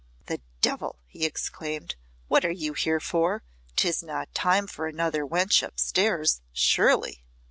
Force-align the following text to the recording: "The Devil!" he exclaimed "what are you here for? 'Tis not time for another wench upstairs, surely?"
"The 0.25 0.41
Devil!" 0.61 0.97
he 1.05 1.27
exclaimed 1.27 1.93
"what 2.27 2.43
are 2.43 2.49
you 2.49 2.73
here 2.73 2.99
for? 2.99 3.43
'Tis 3.75 4.01
not 4.01 4.33
time 4.33 4.65
for 4.65 4.87
another 4.87 5.23
wench 5.23 5.61
upstairs, 5.61 6.41
surely?" 6.51 7.23